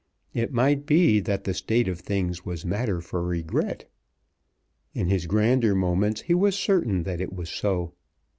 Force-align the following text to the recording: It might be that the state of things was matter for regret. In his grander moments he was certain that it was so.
It 0.33 0.51
might 0.51 0.87
be 0.87 1.19
that 1.19 1.43
the 1.43 1.53
state 1.53 1.87
of 1.87 1.99
things 1.99 2.43
was 2.43 2.65
matter 2.65 3.01
for 3.01 3.21
regret. 3.21 3.87
In 4.95 5.09
his 5.09 5.27
grander 5.27 5.75
moments 5.75 6.21
he 6.21 6.33
was 6.33 6.55
certain 6.55 7.03
that 7.03 7.21
it 7.21 7.31
was 7.31 7.51
so. 7.51 7.93